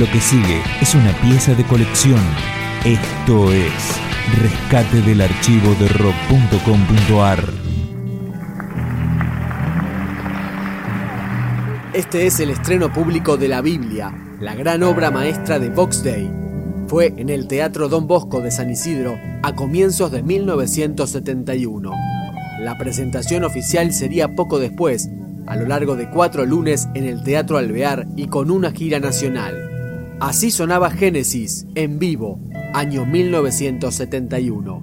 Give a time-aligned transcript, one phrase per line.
[0.00, 2.22] Lo que sigue es una pieza de colección.
[2.86, 4.00] Esto es
[4.40, 7.44] Rescate del archivo de rock.com.ar.
[11.92, 14.10] Este es el estreno público de la Biblia,
[14.40, 16.32] la gran obra maestra de Vox Day.
[16.86, 21.92] Fue en el Teatro Don Bosco de San Isidro a comienzos de 1971.
[22.60, 25.10] La presentación oficial sería poco después,
[25.46, 29.70] a lo largo de cuatro lunes en el Teatro Alvear y con una gira nacional.
[30.20, 32.38] Así sonaba Génesis en vivo,
[32.74, 34.82] año 1971.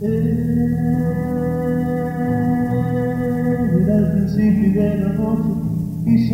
[0.00, 0.10] Era
[3.98, 5.50] el principio de la noche
[6.06, 6.28] y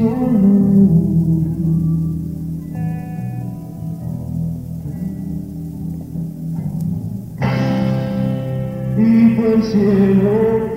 [8.99, 10.75] y fue el cielo.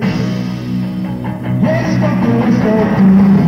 [1.62, 3.41] Esta cosa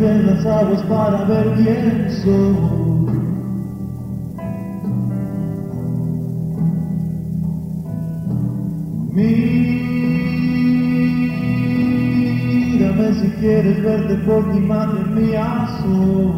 [0.00, 2.54] en las aguas para ver quién soy.
[12.68, 16.32] Mírame si quieres verte por tu imagen mía soy.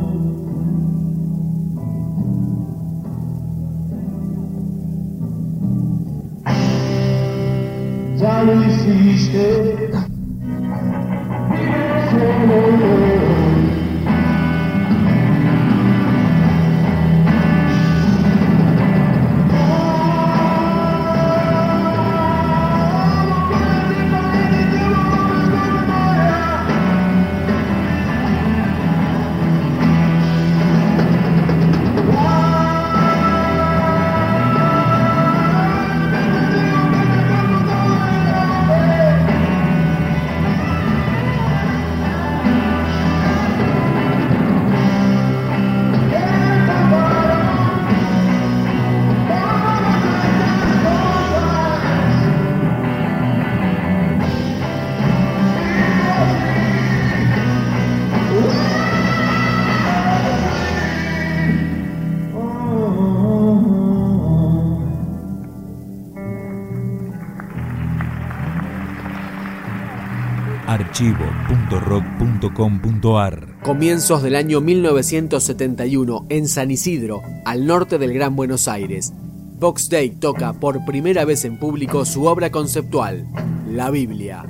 [8.17, 9.91] Ya lo hiciste.
[70.91, 79.13] archivo.rock.com.ar Comienzos del año 1971 en San Isidro, al norte del Gran Buenos Aires.
[79.59, 83.29] Vox Day toca por primera vez en público su obra conceptual,
[83.69, 84.47] la Biblia.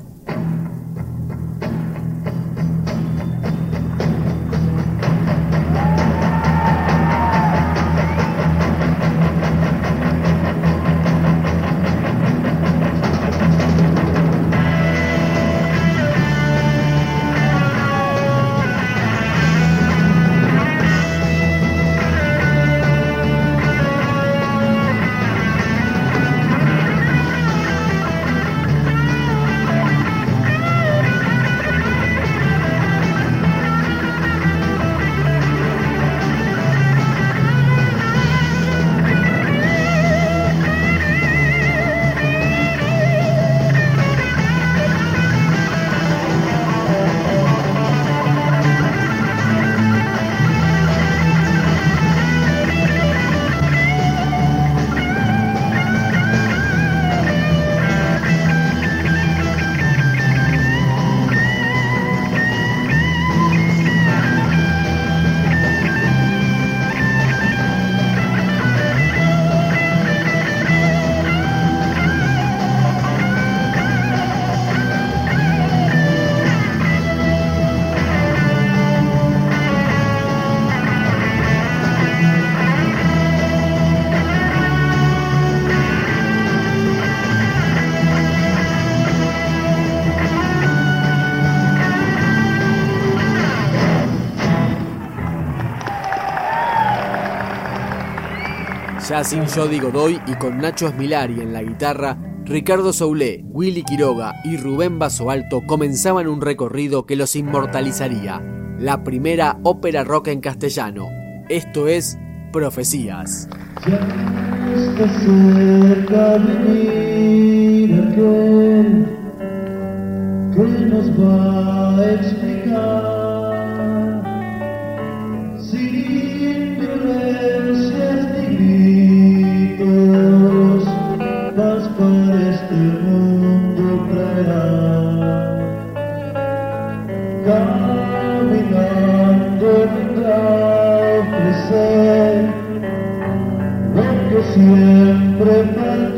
[99.10, 104.36] Ya sin Jody Godoy y con Nacho Esmilari en la guitarra, Ricardo Soulé, Willy Quiroga
[104.44, 108.40] y Rubén Basoalto comenzaban un recorrido que los inmortalizaría,
[108.78, 111.08] la primera ópera rock en castellano.
[111.48, 112.16] Esto es
[112.52, 113.48] Profecías.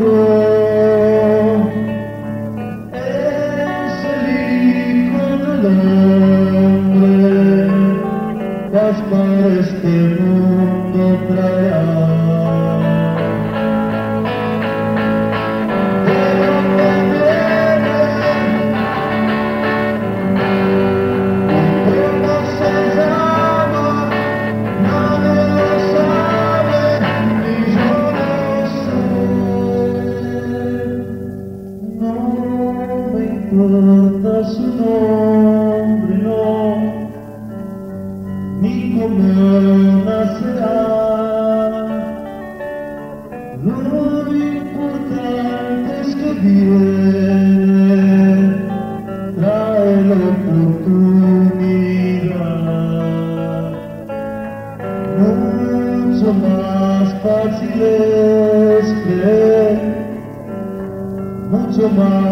[0.02, 0.51] Música
[33.52, 36.76] canta su nombrio
[38.60, 40.20] mi come una
[43.60, 44.26] non
[44.56, 47.34] importante è scoprire
[49.34, 52.52] trae l'opportunità
[55.18, 59.30] non so más fáciles que
[61.50, 62.31] mucho más